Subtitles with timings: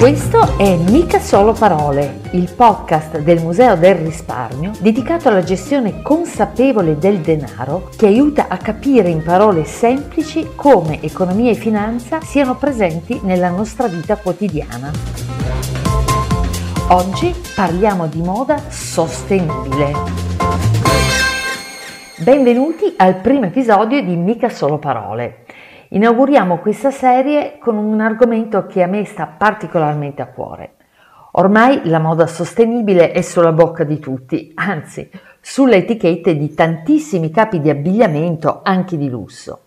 [0.00, 6.96] Questo è Mica Solo Parole, il podcast del Museo del Risparmio dedicato alla gestione consapevole
[6.96, 13.20] del denaro che aiuta a capire in parole semplici come economia e finanza siano presenti
[13.24, 14.90] nella nostra vita quotidiana.
[16.88, 19.92] Oggi parliamo di moda sostenibile.
[22.16, 25.44] Benvenuti al primo episodio di Mica Solo Parole.
[25.92, 30.74] Inauguriamo questa serie con un argomento che a me sta particolarmente a cuore.
[31.32, 35.10] Ormai la moda sostenibile è sulla bocca di tutti, anzi
[35.40, 39.62] sulle etichette di tantissimi capi di abbigliamento, anche di lusso.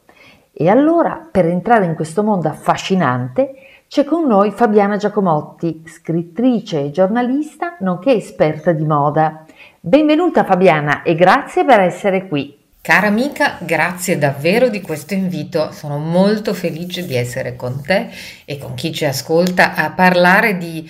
[0.54, 3.56] E allora, per entrare in questo mondo affascinante,
[3.90, 9.44] c'è con noi Fabiana Giacomotti, scrittrice e giornalista, nonché esperta di moda.
[9.78, 12.63] Benvenuta Fabiana e grazie per essere qui.
[12.86, 18.10] Cara amica, grazie davvero di questo invito, sono molto felice di essere con te
[18.44, 20.86] e con chi ci ascolta a parlare di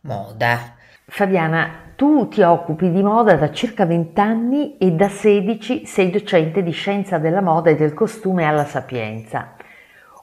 [0.00, 0.74] moda.
[1.06, 6.64] Fabiana, tu ti occupi di moda da circa 20 anni e da 16 sei docente
[6.64, 9.54] di scienza della moda e del costume alla Sapienza.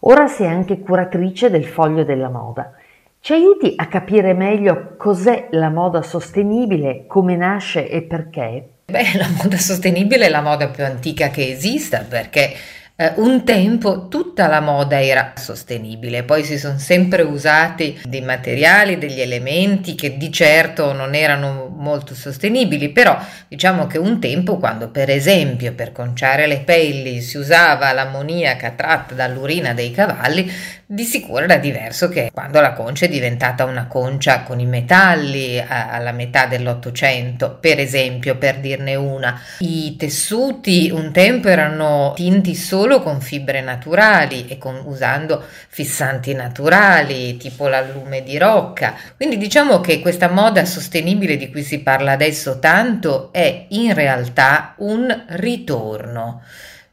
[0.02, 2.74] Ora sei anche curatrice del foglio della moda.
[3.22, 8.73] Ci aiuti a capire meglio cos'è la moda sostenibile, come nasce e perché?
[8.94, 12.56] Beh, la moda sostenibile è la moda più antica che esista perché
[13.04, 18.98] eh, un tempo tutta la moda era sostenibile, poi si sono sempre usati dei materiali,
[18.98, 23.18] degli elementi che di certo non erano molto sostenibili, però
[23.50, 29.14] diciamo che un tempo quando per esempio per conciare le pelli si usava l'ammoniaca tratta
[29.14, 30.50] dall'urina dei cavalli,
[30.94, 35.60] di sicuro era diverso che quando la concia è diventata una concia con i metalli
[35.60, 39.42] a, alla metà dell'Ottocento, per esempio, per dirne una.
[39.60, 47.38] I tessuti un tempo erano tinti solo con fibre naturali e con, usando fissanti naturali,
[47.38, 48.96] tipo l'allume di rocca.
[49.16, 54.76] Quindi diciamo che questa moda sostenibile di cui si parla adesso tanto è in realtà
[54.78, 56.42] un ritorno.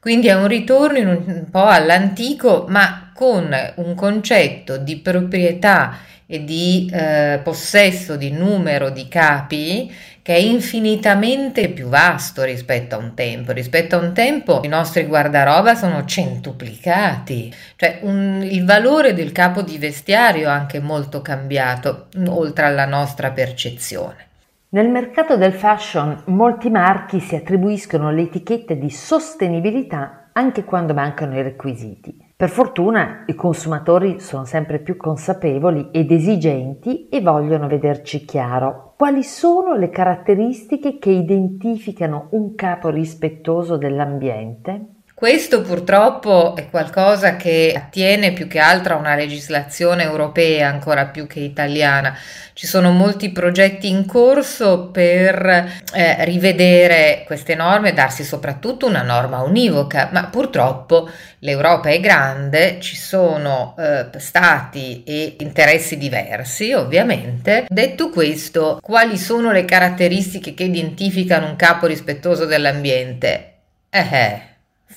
[0.00, 6.90] Quindi è un ritorno un po' all'antico, ma con un concetto di proprietà e di
[6.90, 13.52] eh, possesso di numero di capi che è infinitamente più vasto rispetto a un tempo.
[13.52, 19.60] Rispetto a un tempo i nostri guardaroba sono centuplicati, cioè un, il valore del capo
[19.60, 24.28] di vestiario è anche molto cambiato, oltre alla nostra percezione.
[24.70, 31.38] Nel mercato del fashion molti marchi si attribuiscono le etichette di sostenibilità anche quando mancano
[31.38, 32.28] i requisiti.
[32.40, 38.94] Per fortuna i consumatori sono sempre più consapevoli ed esigenti e vogliono vederci chiaro.
[38.96, 44.99] Quali sono le caratteristiche che identificano un capo rispettoso dell'ambiente?
[45.20, 51.26] Questo purtroppo è qualcosa che attiene più che altro a una legislazione europea ancora più
[51.26, 52.16] che italiana.
[52.54, 55.44] Ci sono molti progetti in corso per
[55.92, 61.10] eh, rivedere queste norme, darsi soprattutto una norma univoca, ma purtroppo
[61.40, 67.66] l'Europa è grande, ci sono eh, stati e interessi diversi, ovviamente.
[67.68, 73.52] Detto questo, quali sono le caratteristiche che identificano un capo rispettoso dell'ambiente?
[73.90, 74.49] Eh, eh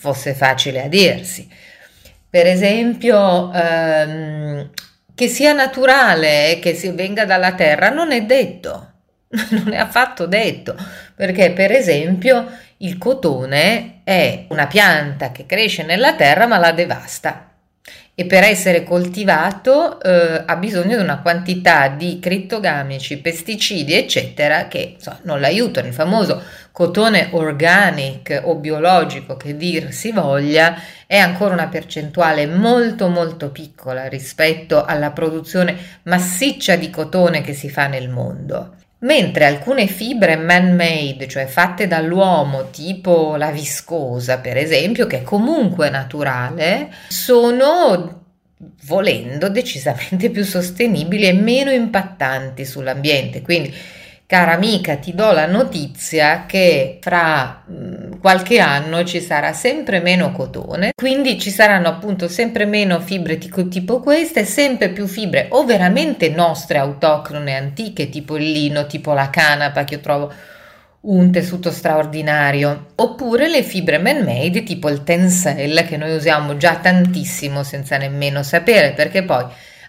[0.04, 1.48] fosse facile a dirsi.
[2.30, 4.70] Per esempio, ehm,
[5.16, 8.92] che sia naturale, che si venga dalla terra, non è detto,
[9.52, 10.76] non è affatto detto,
[11.16, 12.46] perché per esempio
[12.80, 17.53] il cotone è una pianta che cresce nella terra ma la devasta
[18.16, 24.94] e per essere coltivato eh, ha bisogno di una quantità di crittogamici, pesticidi, eccetera, che
[24.96, 25.88] insomma, non l'aiutano.
[25.88, 26.42] Il famoso
[26.72, 30.76] cotone organic o biologico che dir si voglia
[31.08, 37.70] è ancora una percentuale molto molto piccola rispetto alla produzione massiccia di cotone che si
[37.70, 45.08] fa nel mondo mentre alcune fibre man-made, cioè fatte dall'uomo, tipo la viscosa per esempio,
[45.08, 48.22] che è comunque naturale, sono
[48.86, 53.42] volendo decisamente più sostenibili e meno impattanti sull'ambiente.
[53.42, 53.74] Quindi
[54.34, 60.32] Cara amica, ti do la notizia che fra mm, qualche anno ci sarà sempre meno
[60.32, 65.66] cotone, quindi ci saranno appunto sempre meno fibre tipo, tipo queste, sempre più fibre o
[65.66, 70.32] veramente nostre autoctone antiche, tipo il lino, tipo la canapa che io trovo
[71.02, 77.62] un tessuto straordinario, oppure le fibre man-made tipo il tencel che noi usiamo già tantissimo
[77.62, 79.44] senza nemmeno sapere, perché poi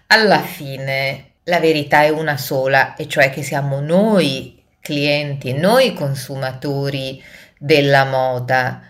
[0.09, 7.23] alla fine la verità è una sola, e cioè che siamo noi clienti, noi consumatori
[7.65, 8.83] della moda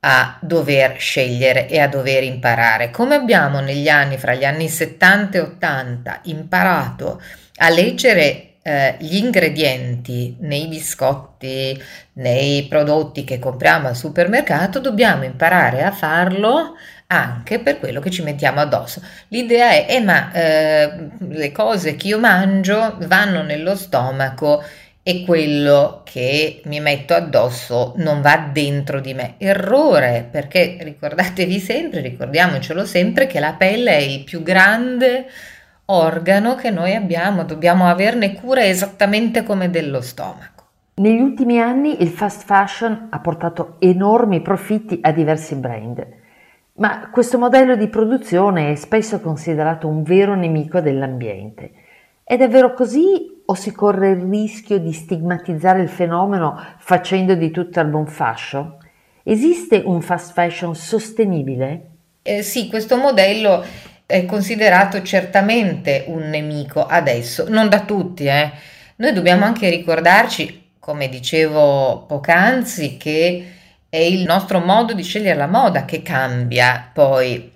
[0.00, 2.90] a dover scegliere e a dover imparare.
[2.90, 7.22] Come abbiamo negli anni, fra gli anni 70 e 80, imparato
[7.56, 11.82] a leggere eh, gli ingredienti nei biscotti,
[12.14, 16.74] nei prodotti che compriamo al supermercato, dobbiamo imparare a farlo
[17.06, 19.00] anche per quello che ci mettiamo addosso.
[19.28, 24.62] L'idea è, eh, ma eh, le cose che io mangio vanno nello stomaco
[25.08, 29.36] e quello che mi metto addosso non va dentro di me.
[29.38, 35.24] Errore, perché ricordatevi sempre, ricordiamocelo sempre, che la pelle è il più grande
[35.86, 40.66] organo che noi abbiamo, dobbiamo averne cura esattamente come dello stomaco.
[40.96, 46.06] Negli ultimi anni il fast fashion ha portato enormi profitti a diversi brand,
[46.74, 51.70] ma questo modello di produzione è spesso considerato un vero nemico dell'ambiente.
[52.22, 57.80] È davvero così o si corre il rischio di stigmatizzare il fenomeno facendo di tutto
[57.80, 58.78] al buon fascio?
[59.22, 61.90] Esiste un fast fashion sostenibile?
[62.20, 63.64] Eh, sì, questo modello
[64.04, 68.26] è considerato certamente un nemico adesso, non da tutti.
[68.26, 68.52] Eh.
[68.96, 73.52] Noi dobbiamo anche ricordarci, come dicevo poc'anzi, che
[73.88, 77.50] è il nostro modo di scegliere la moda che cambia poi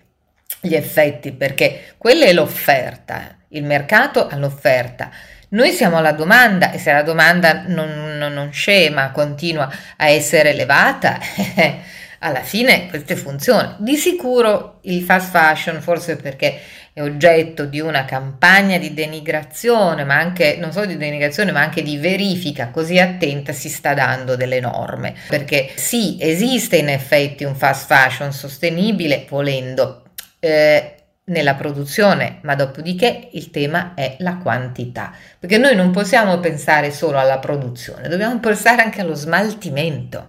[0.58, 5.10] gli effetti, perché quella è l'offerta, il mercato ha l'offerta.
[5.52, 10.50] Noi siamo alla domanda e se la domanda non, non, non scema, continua a essere
[10.50, 11.18] elevata,
[12.20, 13.76] alla fine queste funzionano.
[13.80, 16.58] Di sicuro il fast fashion, forse perché
[16.94, 21.82] è oggetto di una campagna di denigrazione, ma anche non solo di denigrazione, ma anche
[21.82, 25.14] di verifica così attenta, si sta dando delle norme.
[25.28, 30.04] Perché sì, esiste in effetti un fast fashion sostenibile, volendo.
[30.38, 36.90] Eh, nella produzione, ma dopodiché il tema è la quantità, perché noi non possiamo pensare
[36.90, 40.28] solo alla produzione, dobbiamo pensare anche allo smaltimento.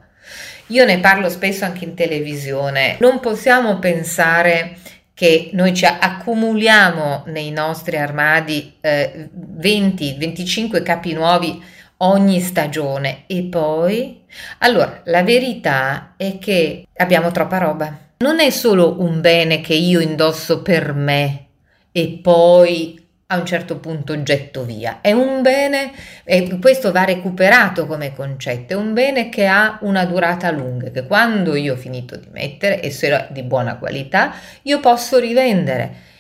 [0.68, 2.96] Io ne parlo spesso anche in televisione.
[3.00, 4.78] Non possiamo pensare
[5.14, 9.30] che noi ci accumuliamo nei nostri armadi eh,
[9.60, 11.62] 20-25 capi nuovi
[11.98, 14.24] ogni stagione e poi
[14.60, 18.03] allora la verità è che abbiamo troppa roba.
[18.18, 21.48] Non è solo un bene che io indosso per me
[21.92, 25.00] e poi a un certo punto getto via.
[25.02, 25.92] È un bene,
[26.24, 31.06] e questo va recuperato come concetto, è un bene che ha una durata lunga, che
[31.06, 34.34] quando io ho finito di mettere, e se è di buona qualità,
[34.64, 36.12] io posso rivendere.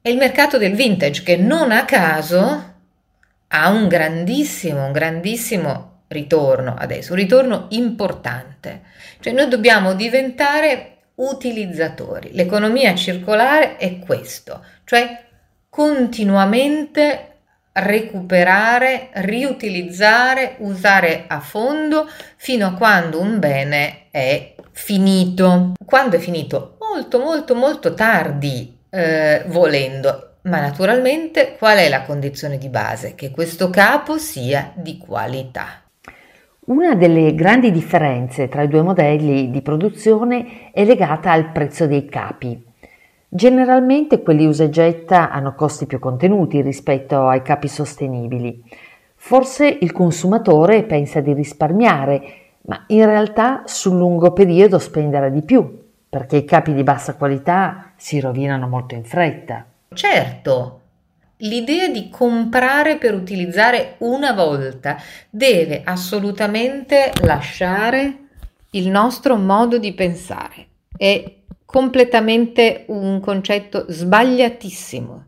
[0.00, 2.74] È il mercato del vintage che non a caso
[3.48, 8.82] ha un grandissimo, un grandissimo ritorno adesso, un ritorno importante.
[9.20, 12.30] Cioè noi dobbiamo diventare utilizzatori.
[12.32, 15.24] L'economia circolare è questo, cioè
[15.68, 17.28] continuamente
[17.72, 25.74] recuperare, riutilizzare, usare a fondo fino a quando un bene è finito.
[25.84, 26.76] Quando è finito?
[26.80, 30.36] Molto, molto, molto tardi, eh, volendo.
[30.42, 33.14] Ma naturalmente qual è la condizione di base?
[33.14, 35.82] Che questo capo sia di qualità.
[36.68, 42.04] Una delle grandi differenze tra i due modelli di produzione è legata al prezzo dei
[42.04, 42.62] capi.
[43.26, 48.62] Generalmente quelli usa e getta hanno costi più contenuti rispetto ai capi sostenibili.
[49.14, 52.22] Forse il consumatore pensa di risparmiare,
[52.66, 57.92] ma in realtà sul lungo periodo spenderà di più, perché i capi di bassa qualità
[57.96, 59.64] si rovinano molto in fretta.
[59.94, 60.77] Certo,
[61.38, 64.96] l'idea di comprare per utilizzare una volta
[65.30, 68.26] deve assolutamente lasciare
[68.70, 70.66] il nostro modo di pensare.
[70.96, 75.26] È completamente un concetto sbagliatissimo.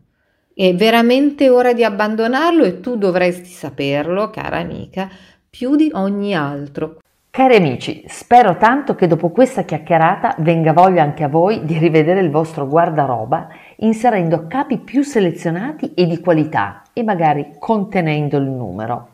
[0.53, 5.09] È veramente ora di abbandonarlo e tu dovresti saperlo, cara amica,
[5.49, 7.00] più di ogni altro.
[7.31, 12.19] Cari amici, spero tanto che dopo questa chiacchierata venga voglia anche a voi di rivedere
[12.19, 13.47] il vostro guardaroba
[13.77, 19.11] inserendo capi più selezionati e di qualità e magari contenendo il numero.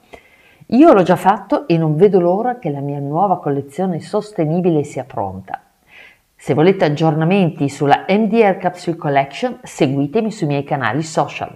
[0.69, 5.03] Io l'ho già fatto e non vedo l'ora che la mia nuova collezione sostenibile sia
[5.03, 5.61] pronta.
[6.35, 11.55] Se volete aggiornamenti sulla MDR Capsule Collection, seguitemi sui miei canali social.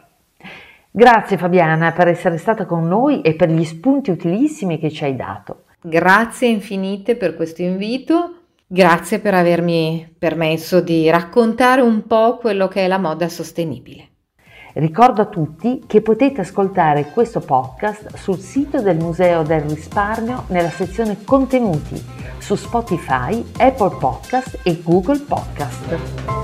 [0.92, 5.16] Grazie Fabiana per essere stata con noi e per gli spunti utilissimi che ci hai
[5.16, 5.64] dato.
[5.82, 8.36] Grazie infinite per questo invito.
[8.68, 14.10] Grazie per avermi permesso di raccontare un po' quello che è la moda sostenibile.
[14.74, 20.70] Ricordo a tutti che potete ascoltare questo podcast sul sito del Museo del Risparmio nella
[20.70, 22.02] sezione Contenuti
[22.38, 26.41] su Spotify, Apple Podcast e Google Podcast.